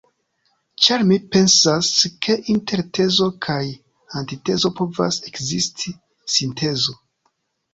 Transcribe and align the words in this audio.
Ĉar 0.85 1.03
mi 1.09 1.17
pensas, 1.35 1.89
ke 2.27 2.37
inter 2.53 2.83
tezo 2.99 3.27
kaj 3.47 3.59
antitezo 4.23 4.73
povas 4.81 5.21
ekzisti 5.33 5.95
sintezo. 6.39 6.99